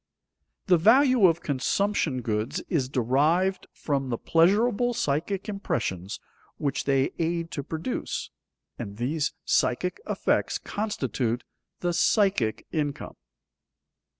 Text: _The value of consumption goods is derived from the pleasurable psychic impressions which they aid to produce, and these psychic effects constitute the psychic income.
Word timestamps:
_The 0.67 0.79
value 0.79 1.27
of 1.27 1.41
consumption 1.41 2.23
goods 2.23 2.59
is 2.69 2.89
derived 2.89 3.67
from 3.71 4.09
the 4.09 4.17
pleasurable 4.17 4.95
psychic 4.95 5.47
impressions 5.47 6.19
which 6.57 6.85
they 6.85 7.11
aid 7.19 7.51
to 7.51 7.61
produce, 7.63 8.31
and 8.79 8.97
these 8.97 9.33
psychic 9.45 10.01
effects 10.09 10.57
constitute 10.57 11.43
the 11.81 11.93
psychic 11.93 12.65
income. 12.71 13.15